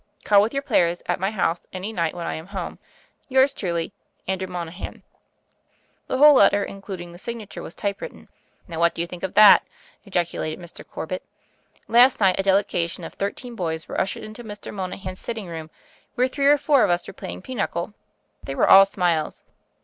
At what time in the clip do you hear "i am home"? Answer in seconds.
2.25-2.79